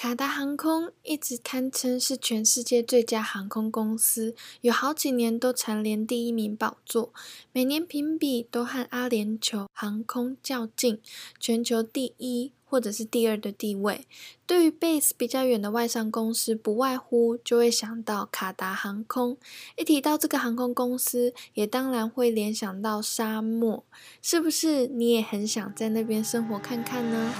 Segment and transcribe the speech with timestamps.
[0.00, 7.12] 卡达航空一直堪称是全世界最佳航空公司，有好几年都蝉联第一名宝座，
[7.50, 11.00] 每年评比都和阿联酋航空较劲，
[11.40, 14.06] 全球第一或者是第二的地位。
[14.46, 19.36] 对于 base 比较远的外商公司，不外乎就会想到卡达航空。
[19.76, 23.82] 一提到这个航空公司，也当然会联想到沙漠，
[24.22, 24.86] 是不是？
[24.86, 27.34] 你也很想在那边生活看看呢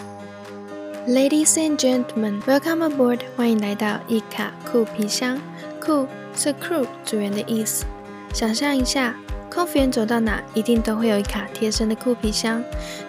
[1.07, 3.21] ？Ladies and gentlemen, welcome aboard！
[3.37, 5.41] 欢迎来到一卡酷皮箱。
[5.81, 7.85] 酷是 crew 组员的意思。
[8.35, 9.15] 想象一下，
[9.51, 12.63] 空服员走到哪，一定都会有一卡贴身的酷皮箱。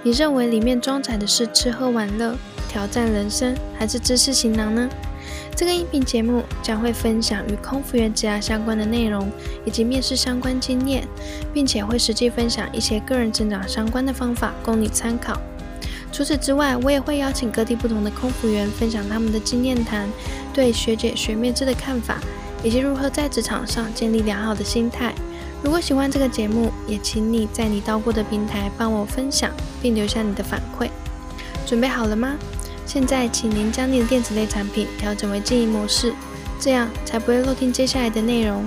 [0.03, 2.35] 你认为里面装载的是吃喝玩乐、
[2.69, 4.89] 挑战人生，还是知识行囊呢？
[5.55, 9.29] 这个音频节目将会分享与空服员职涯相关的内容，
[9.65, 11.05] 以及面试相关经验，
[11.53, 15.39] 并且会实际分享一些个人成长相关的方法，供你参考。
[16.11, 20.09] 除此之外，我也会邀请各地不同的空服员分享他们的经验谈，
[20.53, 22.19] 对学姐学妹制的看法，
[22.63, 25.13] 以及如何在职场上建立良好的心态。
[25.63, 30.89] 如果喜欢这个节目，也请你在你到过的平台帮我分享，并留下你的反馈。
[31.65, 32.35] 准备好了吗？
[32.85, 36.13] 现在，请您将你的电子类产品调整为静音模式，
[36.59, 38.65] 这样才不会漏听接下来的内容。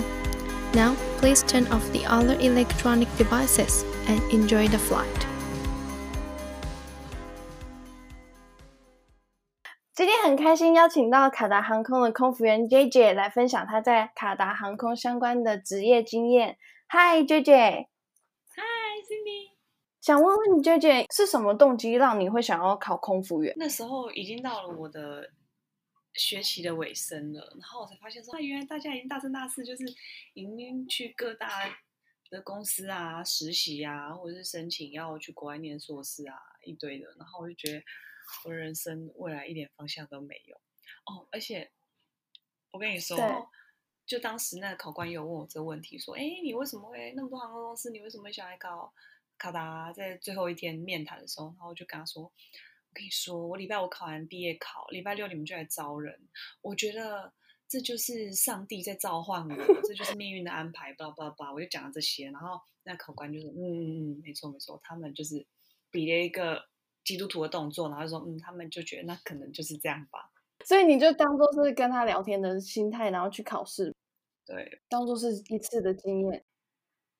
[0.73, 5.32] Now, please turn off the other electronic devices and enjoy the flight.
[10.25, 16.57] 很开心邀请到卡达航空的空服员 J J 来分享他在卡达航空相关的职业经验。
[16.91, 19.51] Hi J J，Hi Cindy，
[20.01, 23.53] 想问问你 J J 是什么动机让你会想要考空服员？
[23.57, 25.29] 那时候已经到了我的
[26.15, 29.85] 学习的尾声了，然后我才发现说，啊，原来大家已经大三大四，就是
[30.35, 31.49] 已经去各大
[32.31, 37.83] 的公司啊实习啊，或者是申请要去国外念硕士啊一堆的，然后我就觉得。
[38.45, 40.57] 我的人生未来一点方向都没有
[41.07, 41.71] 哦，而且
[42.71, 43.17] 我跟你说，
[44.07, 47.91] 就当时那个考官有问我这个问题，说：“哎，你为什么会那么多航空公司？
[47.91, 48.93] 你为什么会想来考
[49.39, 52.31] 卡达？”在最后一天面谈的时候，然后我就跟他说：“我
[52.93, 56.29] 跟你说，我礼拜五考完毕业考，礼拜六你们就来招人。
[56.61, 57.33] 我觉得
[57.69, 65.47] 这就是上帝在召唤我，这就是命运的安排。”叭叭叭，我就讲了这些，然后那考官就说：“嗯嗯嗯，没错没错，他们就是
[65.91, 66.69] 比了一个。”
[67.05, 70.31] 基督徒的动作，然后说，嗯，他们就觉得那可能就是这样吧。
[70.65, 73.95] 所以你就当做是跟他聊天的心态，然后去考试，
[74.47, 76.45] 对，当做是一次的经验。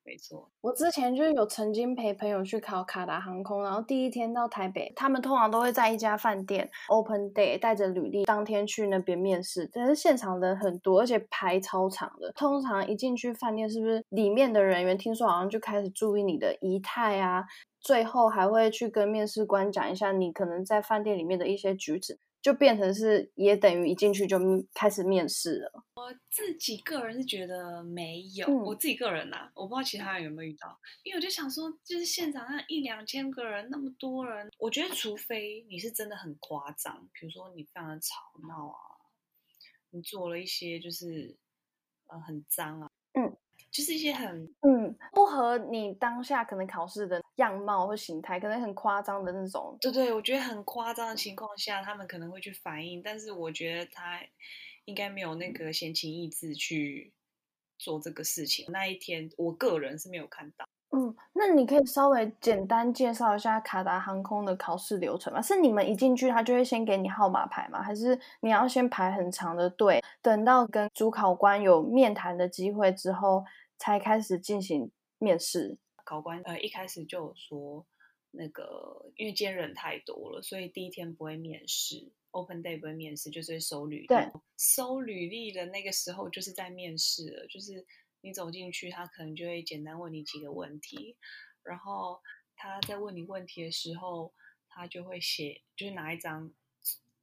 [0.05, 9.69] 没错，我之前就是有曾经陪朋友去考卡达航空，然后第一天到台北，他们通常都会在一家饭店 open day 带着履历，当天去那边面试。
[9.71, 12.31] 但是现场人很多，而且排超长的。
[12.33, 17.45] 通常一进去饭店，是不是里面的人员听说好像就开始注意你的仪态啊？
[17.79, 24.37] 最后还会去跟面试官讲一下你可能在饭店里面的一些举止，就变成是也等于一进去就
[24.73, 25.83] 开始面试了。
[25.95, 38.15] 我自己个人是觉得没有，我自己个人呐，我不知道其他人有没有遇到，因为我就想说，就是现场那一两千个人那么多人，我觉得除非你是真的很夸张，比如说你非常的吵
[38.45, 38.77] 闹啊，
[39.91, 41.37] 你做了一些就是
[42.07, 42.89] 呃很脏啊。
[43.73, 49.75] 就是一些很嗯不合你当下可能考试的样貌或形态，可能很夸张的那种。
[49.81, 54.19] 对对，我觉得很夸张的情况下，他们可能会去反应，但是我觉得他
[54.85, 57.11] 应该没有那个闲情逸致去
[57.79, 58.67] 做这个事情。
[58.69, 60.65] 那一天，我个人是没有看到。
[60.95, 65.41] 嗯，那你可以稍微简单介绍一下卡达航空的考试流程吗？
[65.41, 67.81] 是你们一进去，他就会先给你号码牌吗？
[67.81, 73.43] 还是你要先排很长的队，等到跟主考官有面谈的机会之后？
[73.83, 77.85] 才开始进行面试，考官呃一开始就有说，
[78.31, 84.07] 那个因为今天人太多了，所以第一天不会面试，open day 不会面试，就是收履历。
[84.07, 87.85] 对，收履历的那个时候就是在面试了，就是
[88.21, 91.17] 你走进去，他可能就会简单问你几个问题，
[91.61, 92.21] 然后
[92.55, 94.33] 他在问你问题的时候，
[94.69, 96.53] 他就会写，就是拿一张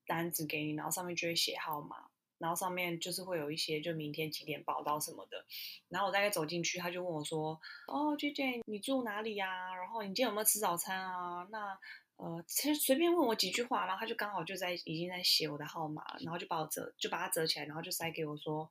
[0.06, 2.09] 单子给你，然后上面就会写号码。
[2.40, 5.44] 然后上面就是会有一些，就明天几点报到什么的。
[5.90, 9.74] 然后我大概走进去，他就问我说：“哦，J J，你住哪里呀？
[9.74, 11.46] 然后你今天有没有吃早餐啊？
[11.50, 11.78] 那
[12.16, 18.70] 呃，其实随便问我几句话，然后他就刚好就在已经在写我的号码，然后就把我折，就把它折起来，然后就塞给我说：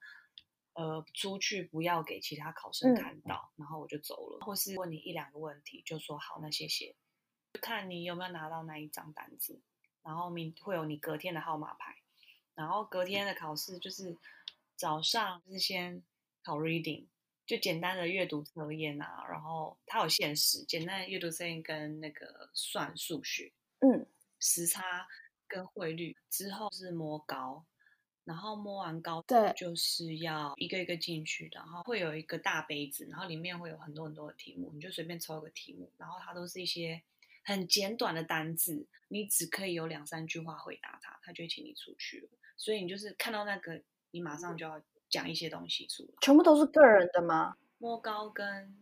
[0.74, 3.52] 呃，出去不要给其他考生看到。
[3.56, 4.40] 然后我就走了。
[4.44, 6.96] 或是问你一两个问题，就说好，那谢谢。
[7.62, 9.62] 看你有没有拿到那一张单子，
[10.04, 11.96] 然后明会有你隔天的号码牌。”
[12.60, 14.18] 然后隔天的考试就是
[14.76, 16.04] 早上是先
[16.44, 17.06] 考 reading，
[17.46, 24.06] 就简单的阅读测验啊，然后它有限时，简单的阅读测验跟那个算数学，嗯，
[24.40, 25.08] 时差
[25.48, 27.66] 跟汇率之后是摸高，
[28.26, 37.02] 然后摸完高，对，就是要一个一个进去，然后会有一个大杯子，然后里面会有很多很多的题目，你就随便抽一个题目，然后它都是一些
[37.46, 42.39] 很简短的单字，你只可以有两三句话回答它，它就会请你出去了。
[42.60, 44.80] 所以你就是看到那个，你马上就要
[45.10, 46.10] 讲一些东西出来。
[46.22, 47.56] 全部都是个人的吗？
[47.78, 48.78] 摸高跟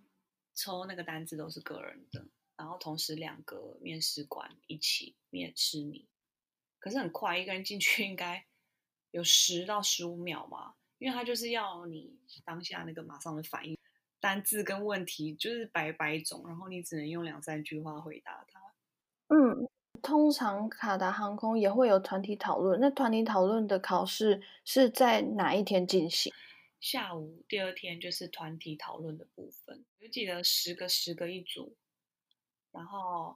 [0.55, 2.25] 抽那个单字都是个人的，
[2.55, 6.07] 然后同时两个面试官一起面试你。
[6.79, 8.43] 可是很快，一个人进去应该
[9.11, 13.77] 有十到十五秒吧，因为他就是要你当下那个马上的反应，
[14.19, 18.59] 单字跟问题就是百百种，然后你只能用两三句话回答他。
[19.27, 19.69] 嗯，
[20.07, 26.33] 通常卡达航空也会有团体讨论，那团体讨论的考试是在哪一天进行？
[26.79, 31.75] 下午第二天就是团体讨论的部分，我记得十个十个一组，
[32.71, 33.35] 然后。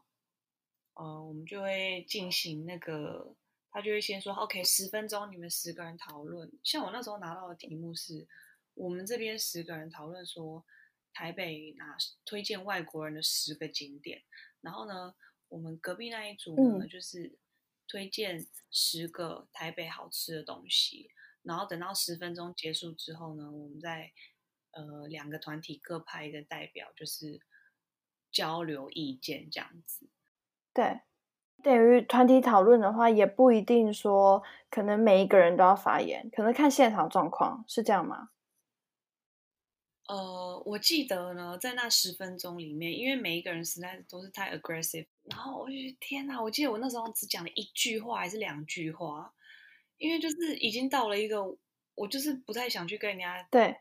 [0.94, 3.34] 呃，我们就会进行那个，
[3.72, 6.52] 他就会先说，OK，十分钟，你们十个人讨论。
[6.64, 8.28] 像我那时候拿到的题目是，
[8.76, 10.64] 我们这边十个人讨论说，
[11.14, 14.22] 台北哪推荐外国人的十个景点。
[14.60, 15.16] 然后呢，
[15.52, 17.38] 我们隔壁那一组呢，就是
[17.86, 21.10] 推荐十个台北好吃的东西。
[21.44, 24.12] 然后等到十分钟结束之后呢，我们再
[24.72, 27.42] 呃两个团体各派一个代表，就是
[28.32, 30.10] 交流意见这样子。
[30.74, 31.02] 对，
[31.62, 38.30] 等于团体讨论的话，也不一定说可能每一个人都要发言，可能看现场状况，是这样吗？
[40.12, 46.42] 呃，我记得呢，在那十分钟里面，因为每一个人实在都是太 aggressive，然后我就觉得天哪！
[46.42, 49.34] 我记得我那时候只讲了一句话还是两句话，
[49.98, 51.58] 因为就是已经到了一个，
[51.96, 53.78] 我就是不太想去跟人家对，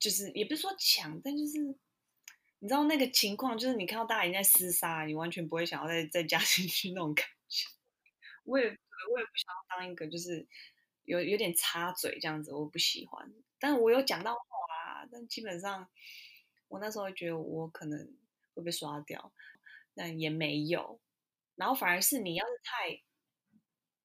[0.00, 1.78] 就是也不是说抢，但就是。
[2.58, 7.66] 你知道那个情况，就是你看到大家已经在厮杀，你完全不会想要再再加进去那种感觉。
[8.44, 10.46] 我也我也不想要当一个就是
[11.04, 13.34] 有有点插嘴这样子，我不喜欢。
[13.58, 14.40] 但我有讲到话，
[15.12, 15.88] 但基本上
[16.68, 18.16] 我那时候觉得我可能
[18.54, 19.32] 会被刷掉，
[19.94, 20.98] 但也没有。
[21.54, 23.02] 然后反而是你要是太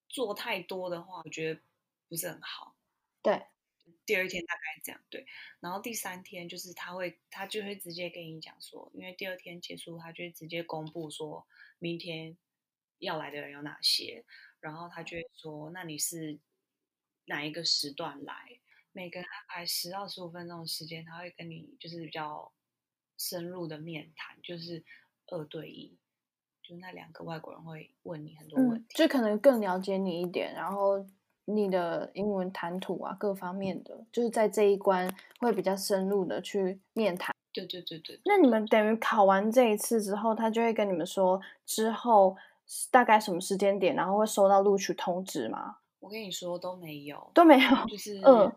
[0.10, 1.62] 做太多的话，我觉得
[2.10, 2.76] 不是很好。
[3.22, 3.42] 对。
[4.06, 5.26] 第二天大概这样对，
[5.62, 11.48] 然后第三天就是他会，他就会直接跟你讲说，因为第二天结束，他就会直接公布说
[11.80, 12.38] 明天
[13.00, 14.26] 要来的人有哪些，
[14.60, 16.38] 然后他就会说，那你是
[17.26, 18.60] 哪一个时段来？
[18.98, 22.52] 每个人安排十到十五分钟的时间，他会跟你就是比较
[23.20, 24.84] 深入的面谈，就是
[25.28, 25.96] 二对一，
[26.64, 31.06] 就那两个外国人会问你很多问题，就可能更了解你一点，然后。
[31.50, 35.10] 你的英文谈吐啊，各方面的，就是在这一关
[35.40, 37.34] 会比较深入的去面谈。
[37.54, 38.20] 对对对对。
[38.26, 42.36] 那你们等于考完这一次之后，他就会跟你们说之后
[42.92, 45.78] 大概什么时间点，然后会收到录取通知吗？
[46.00, 48.52] 我跟你说都没有，都没有，就是嗯，对，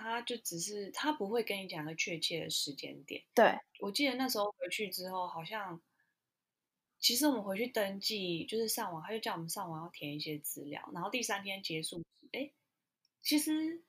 [0.00, 3.22] 他就只是他不会跟你讲个确切的时间点。
[3.34, 5.80] 对，我记得那时候回去之后好像。
[7.02, 12.52] 其实我们回去登记，就是上网，他就叫我们上网要填一些资料，然后第三天结束，哎，
[13.22, 13.82] 其实，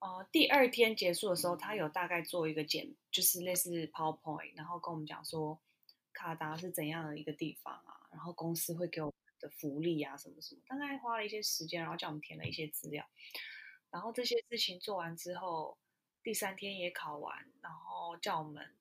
[0.00, 5.58] 呃，第二天结束的时候，他有大概做一个简，就是类似 PowerPoint，然后跟我们讲说
[6.12, 13.08] 卡达是怎样的一个地方啊，然后公司会给我们的福利啊，什么什么，大概花了一些时间，然后叫我们填了一些资料，
[13.90, 15.78] 然后这些事情做完之后，
[16.22, 18.74] 第三天也考完，然后叫我们。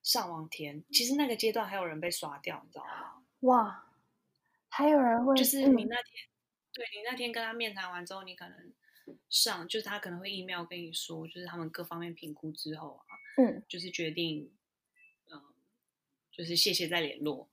[0.00, 3.22] 上网填，其实那个阶段还有人被刷掉，你知道吗？
[3.40, 3.84] 哇，
[4.70, 6.26] 还有人会就是你那天，
[6.72, 8.72] 对你那天跟他面谈完之后，你可能
[9.28, 14.50] 上，就是他可能会 email 跟你说，就是他们各方面评估之后啊，嗯，就是决定，
[15.30, 15.42] 嗯，
[16.30, 17.50] 就是谢谢再联络。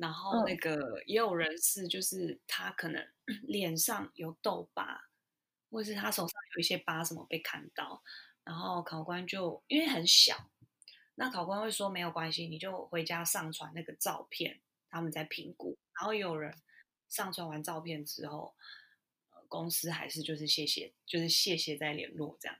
[0.00, 3.06] 然后那个也有人是，就是他可能
[3.46, 5.05] 脸上有痘疤，
[5.76, 8.02] 或是他手上有一些疤什么被看到，
[8.44, 10.48] 然后考官就因为很小。
[11.16, 15.76] 那考官会说没有关系，你就回家上传那个照片，他们在评估。
[15.92, 16.56] 然后有人
[17.10, 18.54] 上传完照片之后，
[19.28, 22.56] 呃，公司还是就是谢谢，就是谢谢再联络这样。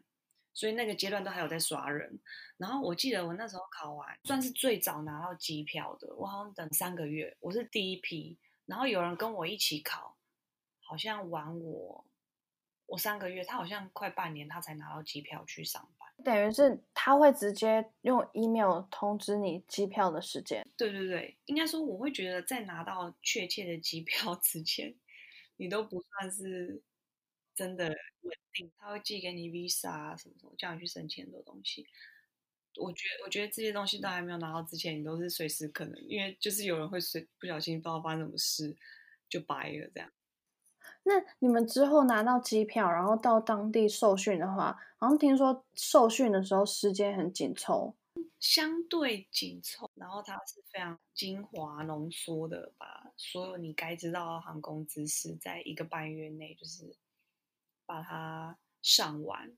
[0.52, 2.20] 所以那个阶段都还有在刷人。
[2.58, 8.36] 然后我记得我那时候考完，算是最早拿到机票的，我好像等三个月，我是第一批。
[8.66, 10.18] 然后有人跟我一起考，
[10.82, 12.04] 好像晚我
[12.86, 16.08] 我三个月，他好像快半年他才拿到机票去上班。
[16.24, 20.66] 等于是他会直接用 email 通知你机票的时间。
[20.76, 24.94] 对对对，应该说我会觉得在拿到确切的机票 之前，
[25.56, 26.82] 你都不算是
[27.54, 27.88] 真的
[28.22, 28.70] 稳定。
[28.78, 31.86] 他会寄给你 visa 啊什么什么，叫你去申请很多东西。
[32.78, 38.74] 我觉得我觉得这些东西都还没有拿到之前，你都是随时可能，因为就是有人会随不小心不知道发生什么事，
[39.28, 40.10] 就白了这样。
[41.08, 47.94] 那你们之后拿到机票，然后到当地受训的话，好像听说受训的时候时间很紧凑，
[48.40, 56.96] 相对紧凑，然后它是非常精华浓缩的，把所有你该知道的航空知识，在一个半月内就是
[57.86, 59.56] 把它上完。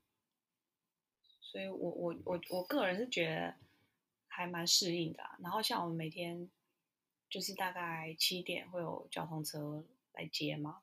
[1.40, 3.55] 所以我我我我个人是觉得
[4.28, 5.23] 还蛮适应的。
[5.38, 6.50] 然后像我们每天
[7.31, 10.83] 就是大概七点会有交通车来接嘛。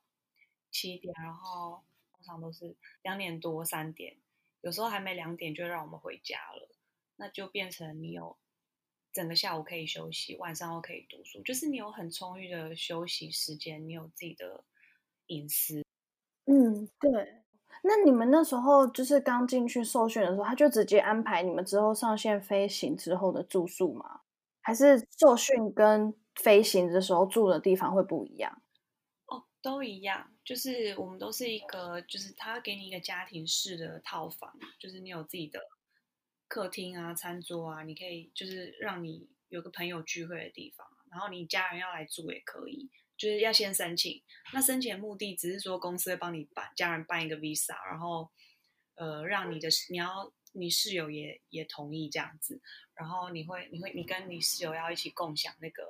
[0.76, 4.14] 七点，然后通常都是两点多、三点，
[4.60, 6.68] 有时候还没两点就让我们回家了，
[7.16, 8.36] 那就变成你有
[9.14, 14.64] 整个下午可以休息，晚上又可以读书，就是你有很充裕的休息时间，你有自己的
[15.28, 15.82] 隐私。
[16.44, 17.42] 嗯，对。
[17.82, 24.20] 那你们那时候就是刚进去受训的时候，他就直接安排你们之后上线飞行之后的住宿吗？
[24.60, 28.60] 还是受训跟飞行的时候住的地方会不一样？
[29.66, 30.32] 都一样。
[30.44, 35.60] 就是我们都是一个，就是他给你一个家庭式的套房，就是你有自己的
[36.46, 44.22] 客厅啊、餐桌啊，你可以就是让你有个朋友聚会的地方，然后你家人要来住也可以，就是要先申请。
[44.52, 48.30] 那申请的目的只是说公司会帮你办家人办一个 visa，然后
[48.94, 52.62] 呃让你的你要你室友也也同意这样子，
[52.94, 55.82] 然后你会你会你跟你室友要一起共享那个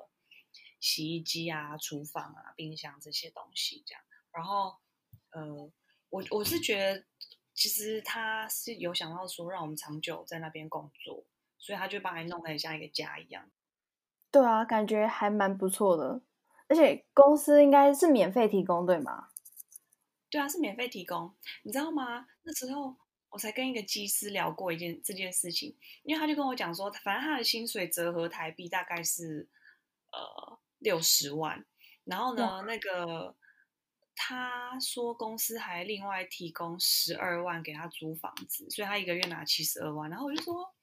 [0.87, 4.01] 洗衣机啊、厨房啊、冰箱这些东西这样。
[4.31, 4.77] 然后，
[5.31, 5.69] 呃，
[6.11, 7.05] 我我是觉得，
[7.53, 11.25] 其实他是有想到说让我们长久在那边工作，
[11.59, 13.51] 所以他就把你弄得很像一个家一样。
[14.31, 16.23] 对啊，感觉还蛮不错的，
[16.69, 19.31] 而且公司应该是免费提供，对吗？
[20.31, 21.35] 对啊，是免费提供。
[21.65, 22.29] 你知道吗？
[22.43, 22.95] 那时候
[23.31, 29.49] 我才跟一个机师聊过一件这件事情，因为他就跟我讲说，反正他的薪水折合台币大概是
[30.13, 31.65] 呃六十万，
[32.05, 33.37] 然后呢，那个。
[34.19, 40.09] 他说公司还另外提供十二万给他租房子，所以他一个月拿七十二万。
[40.09, 40.75] 然后我就说，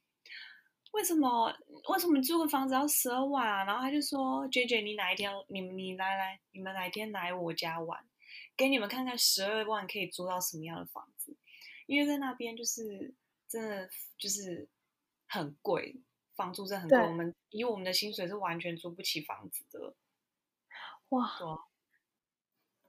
[0.92, 1.52] 为什么
[1.90, 3.64] 为什么租个房子要十二万啊？
[3.66, 8.06] 然后他就说，J J，你哪一天你你来来，你们哪一天来我家玩，
[8.56, 11.36] 给你们看看十二万可以租到什么样的房子？
[11.88, 13.16] 因为在那边就是
[13.50, 14.70] 真的就是
[15.28, 16.00] 很贵，
[16.36, 17.00] 房租真的很贵。
[17.00, 19.96] 我们以我们的薪水是完全租不起房子的。
[21.10, 21.30] 哇。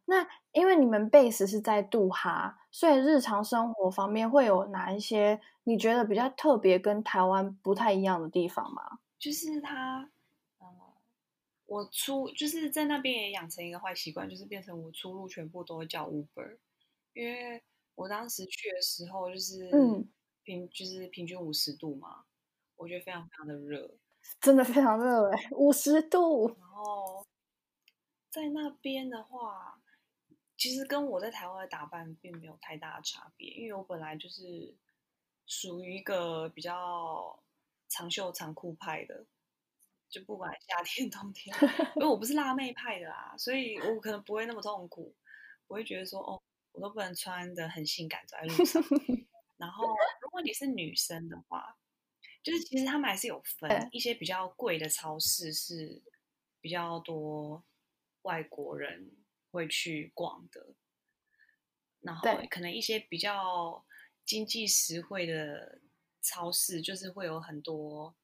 [0.07, 8.99] 那因为你们 base 是在杜哈，所以日常生活方面会有哪一些你觉得比较特别、跟台湾不太一样的地方吗？
[9.19, 10.11] 就是他，
[10.59, 10.67] 呃，
[11.65, 16.59] 我出就是在那边也养成一个坏习惯，就是变成我出入全部都会叫 Uber，
[17.15, 17.63] 因为
[17.95, 20.07] 我当时去的时候就是嗯
[20.43, 22.27] 平就是平均五十度嘛，
[22.77, 23.91] 我觉得非常非常的热，
[24.41, 26.49] 真的非常热哎，五十度。
[26.59, 27.27] 然后
[28.31, 29.81] 在那边的话。
[30.57, 34.73] 其实跟我在台湾的打扮并没有太大的差别，因为我本来就是
[35.47, 37.43] 属于一个比较
[37.89, 39.27] 长袖长裤派的，
[40.09, 41.55] 就不管夏天 冬天，
[41.97, 45.13] 因为我不是辣妹派的啦，所以我可能不会那么痛苦，
[45.67, 46.41] 我会觉得说哦，
[46.71, 48.83] 我都不能穿的很性感走在路上。
[49.59, 49.89] 然后
[50.23, 51.77] 如果你是女生的话，
[52.45, 56.01] 就是其实他们还是有分一些比较贵的超市是
[56.61, 57.65] 比较多
[58.23, 59.17] 外国人。
[59.55, 60.75] 会去逛的，
[62.01, 63.87] 然后可能一些比较
[64.25, 65.81] 经济实惠的
[66.21, 68.17] 超市，就是会有很多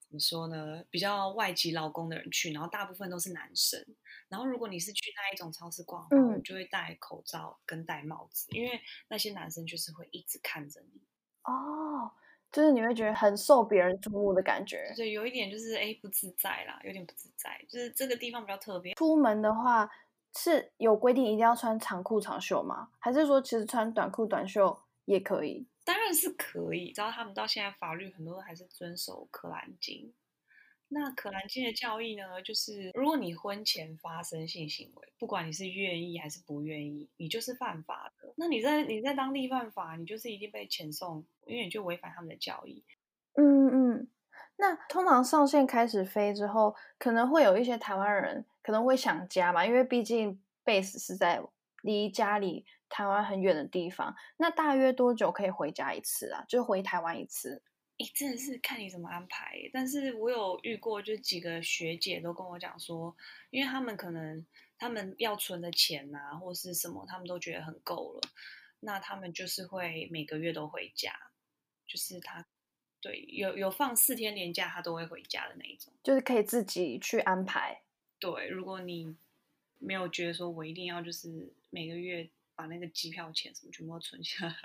[0.00, 0.84] 怎么说呢？
[0.90, 3.80] 比较外籍劳工的人去，然后大部分都是男生。
[4.28, 11.00] 然后如果你是去那一种超市逛，嗯，就会戴口罩跟戴帽子，因为那些男生就是会一直看着你。
[11.44, 12.10] 哦。
[12.52, 17.64] 就是你会觉得很受别人注目的感觉，对，有一点就是哎不自在啦，有点不自在。
[17.68, 18.94] 就是这个地方比较特别。
[18.94, 19.88] 出门的话
[20.36, 22.88] 是有规定一定要穿长裤长袖吗？
[22.98, 25.66] 还是说其实穿短裤短袖也可以？
[25.84, 30.12] 当然是可以，知道他们到现在法律很多还是遵守可兰经。
[30.92, 38.34] 那可兰经的教义呢，就是如果你婚前发生性行为，不管你是愿意还是不愿意，你就是犯法的。
[38.36, 42.82] 那你在你在当地犯法，你就是一定被遣送，因为你就违反他们的教义。
[43.34, 44.08] 嗯嗯。
[44.56, 51.40] 那通常上线开始飞之后，可能会有一些台湾人可能会想家嘛，因为毕竟 base 是在
[51.82, 54.14] 离家里台湾很远的地方。
[54.36, 56.44] 那大约多久可以回家一次啊？
[56.48, 57.62] 就回台湾一次？
[58.00, 59.68] 哎，真的是看你怎么安排。
[59.74, 63.14] 但是我有遇过，就几个学姐都跟我讲说，
[63.50, 64.46] 因为他们可能
[64.78, 68.20] 他们要存的钱啊，或是什么，他们都觉得很够了，
[68.80, 71.12] 那他们就是会每个月都回家，
[71.86, 72.46] 就是他
[73.02, 77.82] 对有有放四天年假，他都会回家的那一种，就是可以自己去安排。
[78.18, 79.14] 对，如果你
[79.76, 84.56] 没有觉得说我一定要就是每个月把那个机票钱什么全部都存下来。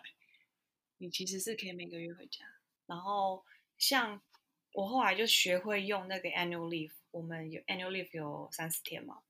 [1.00, 2.46] 你其实是可以每个月回家。
[2.86, 3.44] 然后
[3.78, 4.22] 像
[4.74, 9.22] 我后来就学会用那个 annual leave，我们有 annual leave 有三十天嘛，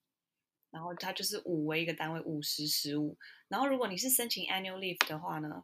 [0.72, 3.18] 然后它就是五为一个单位，五十十五。
[3.48, 5.64] 然后如果你是申请 annual leave 的话呢，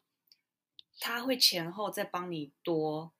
[1.00, 3.12] 他会前后再帮你多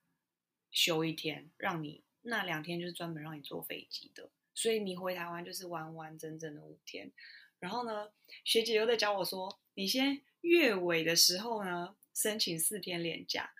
[0.70, 4.30] 休一天，让你那两天就是专门让你坐飞机的。
[4.54, 7.10] 所以你回台湾就是完完整整的五天。
[7.58, 8.10] 然后呢，
[8.44, 13.52] 学姐又在教我说，你先月尾的时候呢申请四天连假，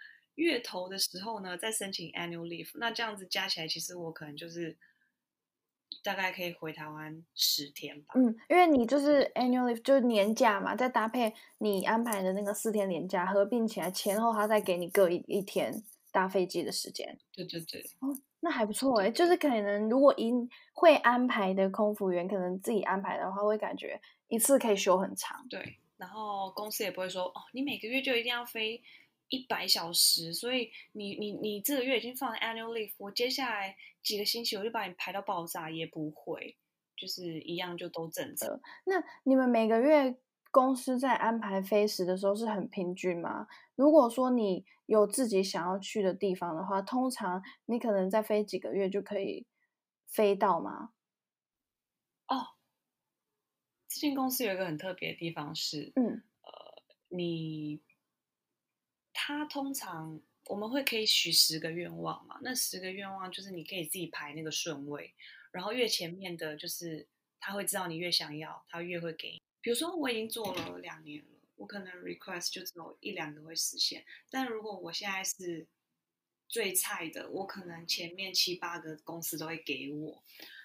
[0.42, 2.70] 月头的时候呢再申请 annual leave。
[2.74, 4.76] 那这样子加起来，其实我可能就是
[6.02, 8.14] 大概可以回台湾十天吧。
[8.16, 17.18] 嗯，因为你就是 annual leave 就是年假嘛，再搭配你安排的那个四天年假，合并起来前后，他再给你各一一天搭飞机的时间。
[17.32, 17.80] 对对对。
[18.00, 18.16] 哦。
[18.44, 20.32] 那还不错哎，就是可能如果一
[20.72, 25.46] 会安排的空服员，可能自己安排的话，会感觉一次可以休很长。
[25.48, 28.82] 对，然后公司也不会说哦，你每个月就一定要飞
[29.32, 36.56] 一百小时，所以你你你这个月已经放了 annual leave，我接下来几个星期我就把你排到爆炸，也不会，
[36.96, 38.60] 就是一样就都正常。
[38.84, 40.18] 那你们每个月？
[40.54, 43.46] 公司在安排飞时的时候是很平均吗？
[43.74, 49.46] 如果说你有自己想要去的地方的话，通常你可能再飞几个月就可以
[50.06, 50.90] 飞到吗？
[52.28, 52.48] 哦，
[53.88, 57.80] 这间公司有一个很特别的地方是，嗯，呃，你，
[59.24, 62.40] 他通常我们会可以许十个愿望嘛？
[62.42, 65.14] 那十个愿望就是你可以自己排那个顺位，
[65.52, 67.06] 然后越前面的，就是
[67.38, 69.40] 他会知道你越想要，他越会给你。
[69.60, 74.04] 比如说我已经做了两年了，我可能 request 就只有一两个会实现。
[74.28, 75.68] 但如果我现在是
[76.48, 80.20] 最菜的，我可能前面七八个公司都会给我。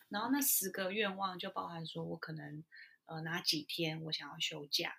[0.09, 2.63] 然后那十个愿望就包含说我可能
[3.05, 4.97] 呃哪几天我想要休假，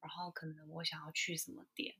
[0.00, 1.94] 然后可能我想要去什么点。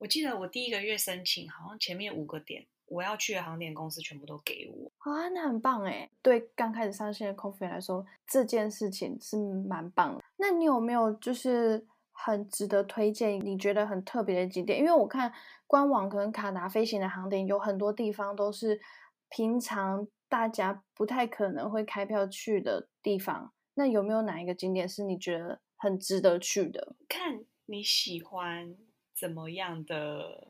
[0.00, 4.90] 我记得我第一个月申请，好像前面五个点我要去的航点公司全部都给我。
[4.98, 6.10] 啊，那很棒哎！
[6.22, 9.36] 对刚开始上线的空服员来说，这件事情是
[9.68, 10.24] 蛮棒的。
[10.38, 14.78] 那你有没有就是很值得推荐、你觉得很特别的景点？
[14.78, 15.30] 因为我看
[15.66, 18.80] 官网可能卡达飞行的航点有很多地方都是
[19.28, 23.52] 平常大家不太可能会开票去的地方。
[23.74, 26.96] 那有没有哪一个景点是你觉得很值得去的？
[27.06, 28.74] 看你喜欢
[29.20, 30.48] 怎么样的。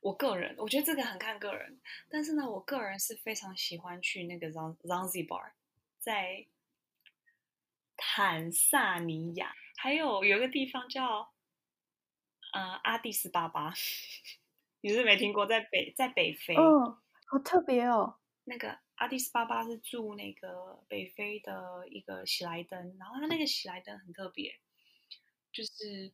[0.00, 5.52] 我个人，我觉得这个很看个人，但是呢，我个人是非常喜欢去那个 Zanzibar，
[5.98, 6.46] 在
[7.96, 11.32] 坦萨尼亚，还有有一个地方叫
[12.52, 13.72] 呃阿蒂斯巴巴，
[14.82, 18.16] 你是没听过，在北在北非，嗯，好特别哦。
[18.44, 24.60] 那个阿蒂斯巴巴是住那个北非的一个喜来登，然后它那个喜来登很特别，
[25.50, 26.12] 就是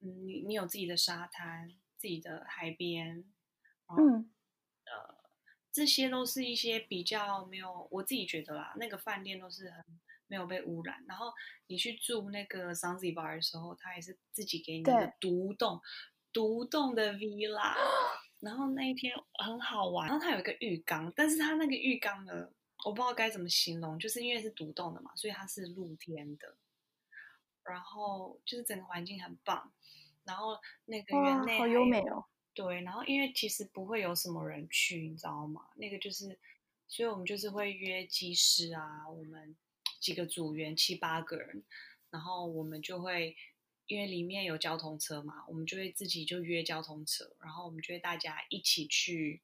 [0.00, 1.72] 嗯，你你有自己的沙滩。
[2.00, 3.22] 自己的海边，
[3.88, 4.32] 嗯，
[4.86, 5.14] 呃，
[5.70, 9.84] 这些都是一些比较没有，我自己觉得啦，那个饭店都是很
[10.26, 11.04] 没有被污染。
[11.06, 11.30] 然后
[11.66, 15.78] 你去住那个 Zanzibar 的时候，他也是自己给你的独栋、
[16.32, 17.74] 独栋的 villa。
[18.40, 19.12] 然后那一天
[19.44, 22.50] 很好玩，然后它有一个浴缸，但是它那个浴缸呢，
[22.86, 26.56] 我不知道该怎么形容，就是因为是独栋的嘛，所以它是露天的，
[27.70, 29.72] 然后就是整个环境很棒。
[30.22, 35.68] 然后那个园内好优美哦，对，然后因为其实不会有什么人去，你知道吗？
[35.76, 36.38] 那个就是，
[36.86, 39.56] 所以我们就是会约技师啊，我们
[39.98, 41.64] 几个组员七八个人，
[42.10, 43.34] 然后我们就会
[43.86, 49.40] 因为里面有交通车嘛，我们就会自己就约交通车，然后我们就会大家一起去，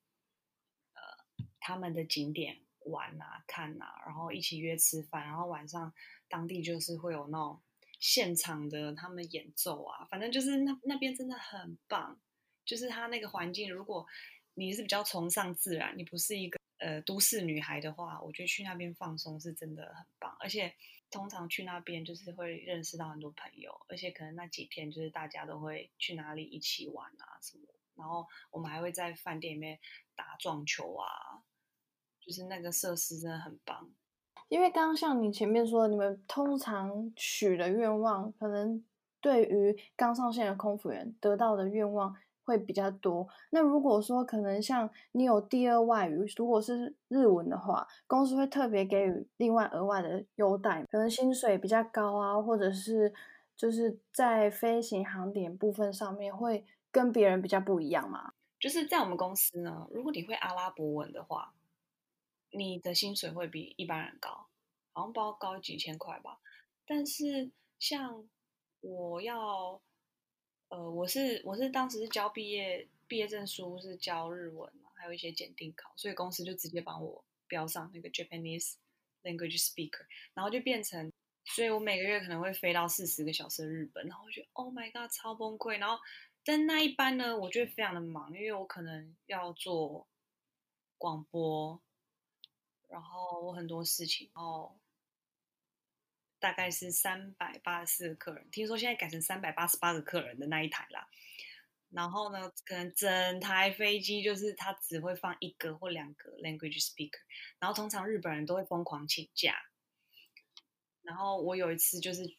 [0.92, 5.92] 呃，他们的景点玩啊、看啊，然后一起约吃饭，然后晚上
[6.28, 7.60] 当地就是会有那种。
[7.98, 12.20] 现场的他们演奏啊，反正就是那那边真的很棒。
[12.64, 14.04] 就是他那个环境，如果
[14.54, 20.36] 你是比较崇尚自然，你不是一个呃都市女孩的话，我觉得去那边放松是真的很棒。
[20.40, 20.74] 而且
[21.08, 27.64] 通常去那边就是会认识到很多朋友，而且可能那几天就是大家都会去哪里一起玩啊什么。
[27.94, 29.78] 然后我们还会在饭店里面
[30.16, 31.06] 打撞球啊，
[32.20, 33.88] 就是那个设施真的很棒。
[34.48, 38.84] 因为刚刚像你前面说，你们通常许的愿望，可能
[39.20, 43.26] 对于刚上线的空服员得到的愿望会比较多。
[43.50, 53.12] 那如果说可能像你有第二外语，如果是日文的话，公司会特别给予另外额外的优待，可能薪水比较高啊，或者是
[53.56, 58.32] 就是在飞行航点部分上面会跟别人比较不一样嘛？
[58.60, 61.52] 就是在我们公司呢，如果你会阿拉伯文的话。
[62.50, 64.48] 你的薪水会比一般人高，
[64.92, 66.40] 好像包高几千块吧。
[66.86, 68.28] 但是像
[68.80, 69.80] 我要，
[70.68, 78.74] 呃，我是我是当时是交毕业毕业证书是交日文嘛，还有一些检定考，所以公司就直接帮我标上那个 Japanese
[79.22, 81.12] language speaker，然后就变成，
[81.44, 86.00] 所以我每个月可能会飞到四十个小时的日本，然后我觉得 Oh my god 超崩溃，然后
[86.44, 90.06] 但那一班呢，我觉得非常的忙，因为我可能要做
[90.98, 91.82] 广播，
[92.88, 94.78] 然后我很多事情，然后。
[96.38, 101.08] 大概是三百八十四个客人，听说现在改成三百八十八个客人的那一台啦。
[101.88, 107.20] 然后呢，可能整台飞机就是它只会放一个或两个 language speaker，
[107.58, 109.56] 然后通常日本人都会疯狂请假。
[111.00, 112.36] 然后我有一次就是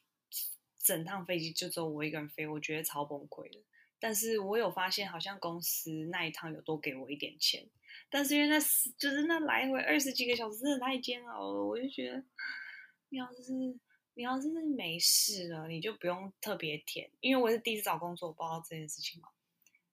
[0.77, 3.59] 整趟飞机就只有我一个人飞，我觉得超崩溃的。
[3.99, 7.65] 但是我有发现，好像公司那一趟有多给我一点钱，
[8.09, 8.59] 但是因为那
[8.97, 12.23] 就是那来回二十几个小时真的太煎熬了，我就觉得
[13.09, 13.77] 你要是。
[14.19, 19.27] 你要是没事了，你就不用特别填，因为我是第一次找工作，我不知道这件事情嘛。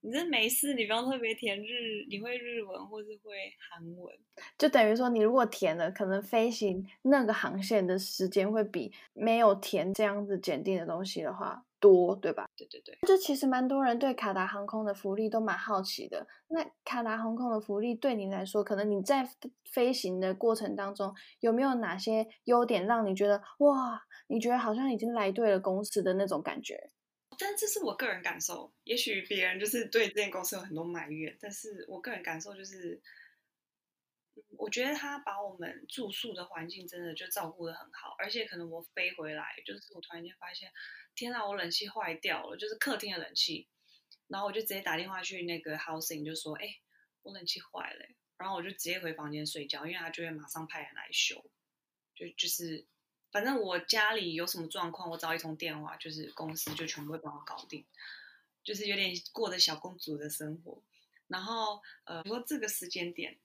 [0.00, 4.18] 你这没事，你不用特别填日，你会日文或是会韩文，
[4.56, 11.62] 就等于说你如果填了，可能飞行那个航线的时间会比没有填这样子检定的东西的话。
[11.84, 12.46] 多对吧？
[12.56, 16.26] 对对对，这其实蛮多人对卡达航空的福利都蛮好奇的。
[16.48, 19.28] 那卡达航空的福利对你来说，可能你在
[19.70, 26.90] 飞行的过程当中有没有哪些优点让你觉得哇，你觉得好像已经来对了公司的那种感觉？
[27.38, 32.98] 但这是我个人感受，也许别人就是对这间公司有很多埋怨，但是我个人感受就是，
[34.58, 40.72] 我觉得他把我们住宿的环境真的就照顾的很好，而且可能我飞回来，就是我突然间发现。
[41.16, 43.68] 天啊，我冷气坏掉了，就是客厅的冷气。
[44.26, 46.80] 然后我就直接打电话去那个 housing，就说：“哎，
[47.22, 51.44] 我冷气坏了。”然后我就直接回房间睡觉，因为他就会马上派人来修。
[52.16, 52.84] 就就是，
[53.30, 57.86] 反正我家里有什么状况，我找一通电话，就是公司就全部会帮我搞定。
[58.64, 60.82] 就是有点过着小公主的生活。
[61.28, 63.38] 然后呃，如果这个时间点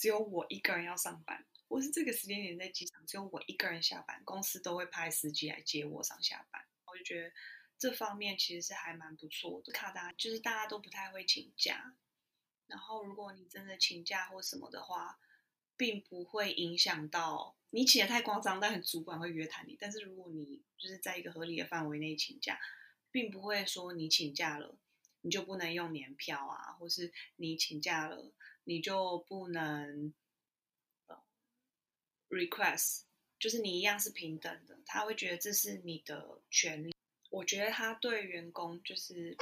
[0.00, 6.64] 只有我一个人要上班，我是这个时间点在机场只有我一个人下班，公司都会派司机来接我上下班。
[6.86, 7.30] 我就觉得
[7.76, 9.70] 这方面其实是还蛮不错的。
[9.74, 11.94] 卡达就是大家都不太会请假，
[12.66, 15.20] 然后如果你真的请假或什么的话，
[15.76, 19.76] 并不会影响到你请的太夸张，但很主管会约谈你。
[19.78, 22.58] 但是如果你就是在一个合理的范围内请假，
[23.10, 24.78] 并不会说你请假了
[25.22, 28.32] 你就不能用年票啊，或是你请假了
[28.64, 30.12] 你就不能
[32.28, 33.02] request。
[33.38, 36.94] 就是你一样是平等的，他会觉得这是你的权利。
[37.30, 39.34] 我觉得他对员工就是，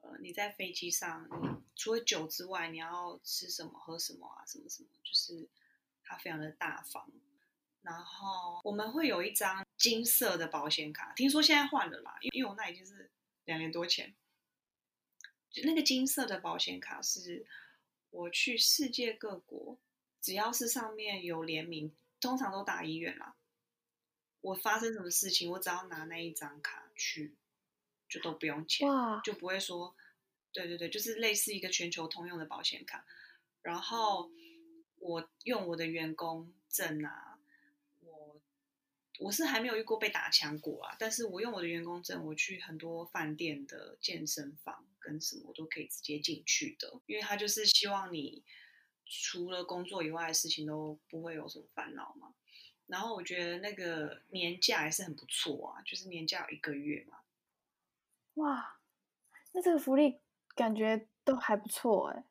[0.00, 5.48] 呃，你在飞机上，你除了酒之外，你要吃什么、喝什么啊，什么什么，就是
[6.04, 7.10] 他非常的大方。
[7.80, 13.10] 然后我们会有一张金色的保险卡，听说现在换了啦，因因为我那已经是
[13.46, 14.14] 两年多前。
[15.50, 17.46] 就那个金色的保险卡是，
[18.10, 19.78] 我去世界各国，
[20.20, 21.92] 只要是上面有联名。
[22.20, 23.34] 通常都打医院啦。
[24.42, 27.34] 我发生什么事情，我只要拿那一张卡去，
[28.10, 28.86] 就都不用钱，
[29.24, 29.96] 就不会说，
[30.52, 33.06] 对对对，就是类似一个全球通用的保险卡。
[33.62, 34.30] 然后
[34.96, 37.39] 我用我的员工证啊，我
[39.20, 48.42] 我是还没有遇过被打枪过啊，但是我用我的员工证，我去很多饭店的健身房跟什么，我都可以直接进去的，因为他就是希望你。
[49.12, 52.32] 除了工作以外的事情都不会有什么烦恼嘛。
[52.86, 57.18] 然后我觉得那个年假还是很不错啊，就是年假有一个月嘛。
[58.34, 58.78] 哇，
[59.50, 60.20] 那这个福利
[60.54, 62.24] 感觉都还不错哎。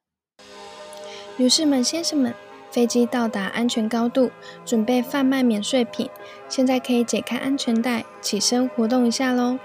[1.38, 2.34] 女士们、先生们，
[2.72, 4.32] 飞机到达安全高度，
[4.66, 6.10] 准备贩卖免税品，
[6.48, 9.58] 现在可以解开安全带，起身活动一下喽。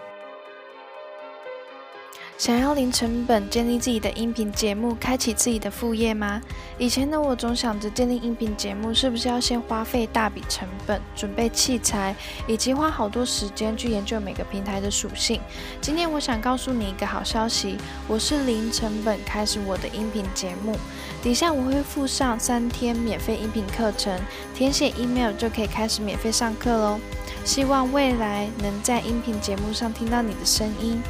[2.37, 6.43] 想要零成本建立自己的音频节目，开启自己的副业吗？
[6.79, 12.15] 以前的我总想着建立音频节目是不是要先花费大笔成本，准备器材，
[12.49, 15.41] 以及花好多时间去研究每个平台的属性。
[15.81, 20.77] 今天我想告诉你一个好消息，我是零成本开始我的音频节目，
[21.23, 24.21] 底下我会附上三天免费音频课程，
[24.53, 26.99] 填写 email 就可以开始免费上课喽。
[27.45, 31.01] 希望未来能在音频节目上听到你的声音。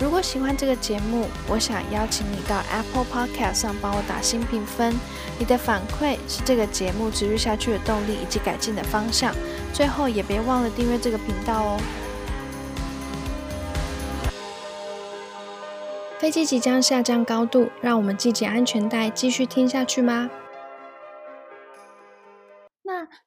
[0.00, 4.98] 如果喜欢这个节目，我想邀请你到 Apple Podcast 上帮我打新评分。
[5.38, 9.34] 你的反馈是这个节目持续下去的动力以及改进的方向。
[9.74, 11.80] 最后也别忘了订阅这个频道哦。
[16.18, 20.30] 飞机即将下降高度，让我们系紧安全带，继续听下去吗？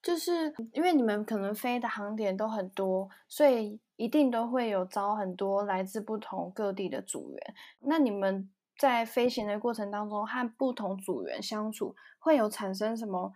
[0.04, 7.56] 就就是因为你们可能飞的航点都很多，所以一定都会有招很多来自不同各地的组员。
[7.80, 13.34] 那你们在飞行的过程当中和不同组员相处，会有产生什么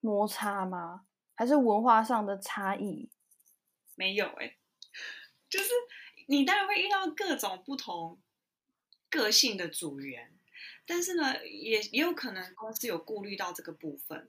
[0.00, 1.02] 摩擦吗？
[1.36, 3.08] 还是文化上的差异？
[3.94, 4.56] 没有哎、
[5.48, 5.70] 就是
[6.26, 8.18] 你当然会遇到各种不同
[9.08, 10.32] 个性的组员，
[10.84, 14.28] 但是呢，也也有可能公司有顾虑到这个部分，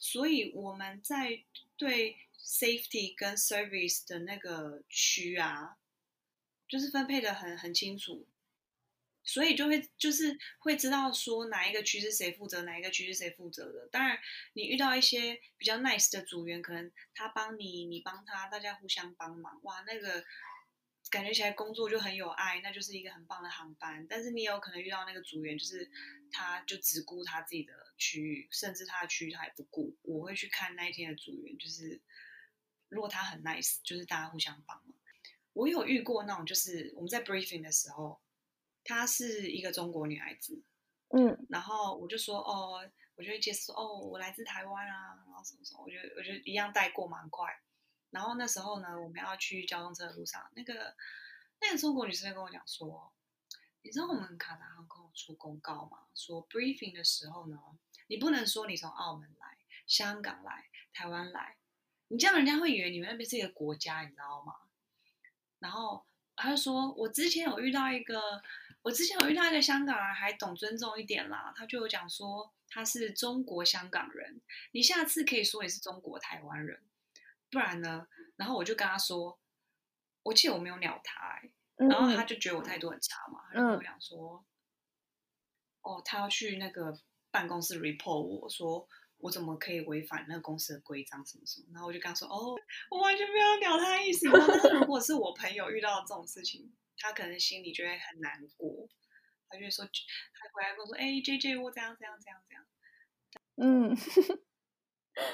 [0.00, 1.44] 所以我们在
[1.76, 5.76] 对 safety 跟 service 的那个区啊，
[6.66, 8.26] 就是分配的很很清楚，
[9.22, 13.88] 所以就会就是会知道说哪一个区是谁负责，哪一个区是谁负责的。
[13.92, 14.18] 当然，
[14.54, 20.24] 你遇到一些比较 nice 的组员，可能他帮你，你帮他，大家互相帮忙，哇，那个
[21.10, 24.06] 感觉起来工作就很有爱，那就是一个很棒的航班。
[24.08, 25.90] 但是你也有可能遇到那个组员，就是
[26.30, 29.96] 他就只顾他自己的区域，甚至他的区域他也不顾。
[30.02, 32.00] 我会去看那一天的组员，就是
[32.88, 34.94] 如果他很 nice，就是大家互相帮忙。
[35.52, 38.20] 我有遇过那种，就是我们在 briefing 的时候，
[38.84, 40.62] 她是一个中国女孩子，
[41.08, 47.52] 嗯然后我就说哦，我就会介绍哦，我来自台湾啊，然后什么什么，我觉得我觉得一样带过蛮快。
[48.10, 50.94] 然后那时候呢，我们要去交通车的路上，那个
[51.60, 53.12] 那个中国女生就跟我讲说，
[53.82, 55.98] 你知道我们卡达航空出公告吗？
[56.14, 57.58] 说 briefing 的时候呢，
[58.08, 61.56] 你不能说你从澳门来、香港来、台湾来，
[62.08, 64.54] 你这样人家会以为你们那边是一个国家，你知道吗？
[65.58, 68.42] 然后他就说，我之前有遇到一个，
[68.82, 71.52] 我之前有遇到一个香港人，还懂尊重一点啦。
[71.54, 74.40] 他就有讲说他是中国香港人，
[74.72, 76.82] 你下次可以说你是中国台湾人，
[77.50, 78.06] 不然呢？
[78.36, 79.38] 然后我就跟他说，
[80.22, 84.44] 我记得我没有鸟他、欸，嗯，然后他就觉得我态度很差嘛，他就跟我讲说，
[85.82, 86.98] 哦，他要去那个
[87.30, 88.88] 办公室 report 我说。
[89.22, 91.66] 我怎么可以违反那个公司的规章什么什么？
[91.74, 92.56] 然后我就跟他说：“哦，
[92.90, 98.88] 我完全没有鸟他的意思。”但是如果是我朋友遇到这种事情，他可能心里就会很难过，
[99.50, 102.66] 他就会说，他回来跟我说：“哎，J J，我怎样怎样怎样怎样。
[103.56, 103.94] 嗯，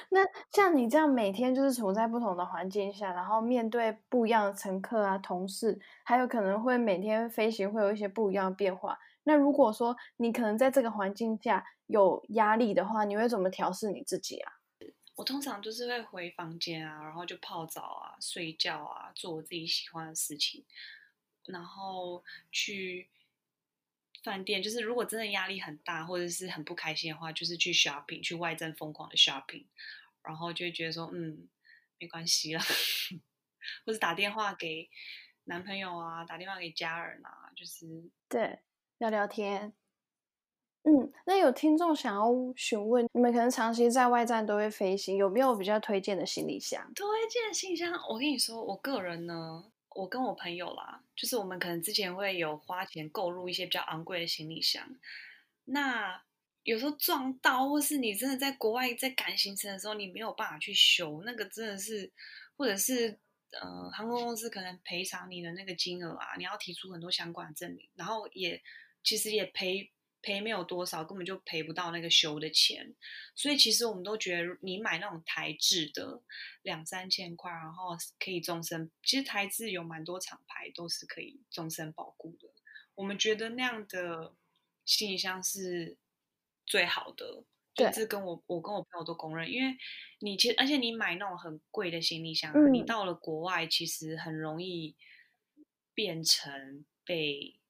[0.08, 8.98] 那像你这样每天就是处在不同的环境下，然后面对不一样的乘客啊、同事，还有可能会每天飞行会有一些不一样的变化。
[9.24, 14.52] 那如果说你可能在这个环境下有压力的话，你会怎么调试你自己啊？
[15.16, 20.64] 我通常就是会回房间啊，然后就泡澡啊、睡觉啊，做我自己喜欢的事情，
[21.46, 23.08] 然后去
[24.26, 24.60] 饭店。
[24.60, 29.64] 就是如果真的压力很大，或者是很不开心的话，就是去 shopping，去外站疯狂的 shopping，
[30.22, 31.48] 然后就会觉得说，嗯，
[32.00, 32.62] 没关系啦，
[33.86, 34.90] 或者打电话给
[35.44, 37.86] 男朋友啊，打电话给家人啊，就是
[38.28, 38.58] 对，
[38.98, 39.72] 聊聊天。
[40.88, 46.92] 嗯，那有听众想要询问，你们可能长期在外站都会飞行，有没有比较推荐的行李箱？
[46.94, 54.86] 推荐行李箱，我跟你说，我个人呢，我跟我朋友啦，就是我们可能之前会有花钱购入一些比较昂贵的行李箱，
[55.64, 56.22] 那
[56.62, 62.12] 有时候撞到，或是你真的在国外在赶行程的时候，你没有办法去修，那个真的是，
[62.56, 63.18] 或者是
[63.52, 68.62] 呃，航空公司可能赔偿你的那个金额啊，你要提出很多相关证明，然后也
[69.02, 69.90] 其实也赔。
[70.26, 72.96] 赔没有多少，根本就赔不到那个修的钱，
[73.36, 76.20] 所以其实我们都觉得，你买那种台制的
[76.62, 78.90] 两三千块，然后可以终身。
[79.04, 82.48] 其实台制有蛮多厂牌都是可以终身保固的。
[82.96, 84.34] 我们觉得那样的
[84.84, 85.96] 行李箱是
[86.66, 87.44] 最好的，
[87.76, 89.76] 对这跟我我跟我朋友都公认，因为
[90.18, 94.96] 你其实而且你买那种很贵的行李箱，嗯你到了国外其实很容易
[95.94, 97.60] 变成被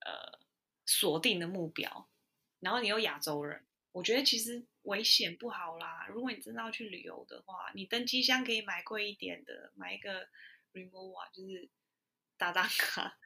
[0.00, 0.39] 呃。
[0.90, 2.08] 锁定的目标，
[2.58, 6.04] 然后你又亚洲人，我觉得其实危险不好啦。
[6.08, 10.26] 如果你真的要去旅游的话，你登机箱可以买贵一点的，买一个
[10.72, 11.70] Remova 就是
[12.36, 13.16] 打打卡，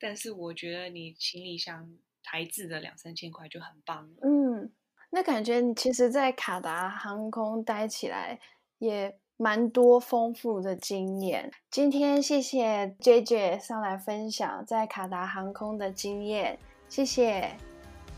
[0.00, 4.18] 但是我觉得你行李箱台制的两三千块就很棒了。
[4.22, 4.72] 嗯，
[5.10, 8.40] 那感觉你其实，在卡达航空待起来
[8.78, 11.52] 也蛮多丰富的经验。
[11.70, 16.58] 今天谢谢 J J 上来分享在卡达航空的经验。
[16.94, 17.48] 谢谢，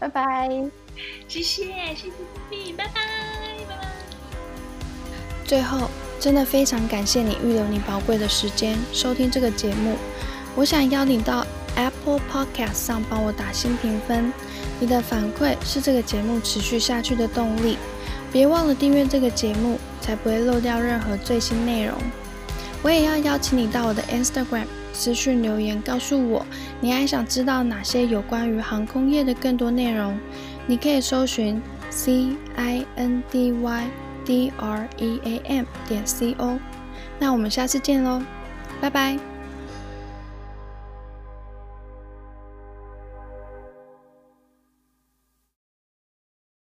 [0.01, 0.51] 拜拜。
[1.29, 2.95] 谢谢，谢谢拜拜，
[3.69, 3.77] 拜拜。
[5.45, 9.95] 最后，真的非常感谢你预留你宝贵的时间收听这个节目。
[10.57, 14.33] 我想邀你到 Apple Podcast 上帮我打新评分，
[14.81, 17.79] 你的反馈是这个节目持续下去的动力。
[18.33, 21.97] 别忘了订阅这个节目，才不会漏掉任何最新内容。
[22.83, 26.47] 我也要邀请你到我的 Instagram 私信留言，告诉我
[26.81, 30.19] 你还想知道哪些有关于航空业的更多内容。
[30.67, 33.87] 你可以搜寻 C I N D Y
[34.25, 36.59] d r e a m 点 c o。
[37.19, 38.23] 那我们下次见喽，
[38.81, 39.34] 拜拜。